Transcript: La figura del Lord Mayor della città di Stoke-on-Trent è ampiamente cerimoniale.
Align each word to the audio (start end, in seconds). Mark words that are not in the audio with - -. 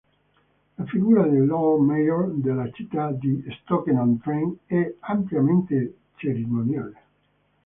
La 0.79 0.85
figura 0.91 1.25
del 1.27 1.45
Lord 1.45 1.81
Mayor 1.83 2.31
della 2.31 2.67
città 2.71 3.11
di 3.11 3.43
Stoke-on-Trent 3.61 4.61
è 4.65 4.95
ampiamente 5.01 5.97
cerimoniale. 6.15 7.01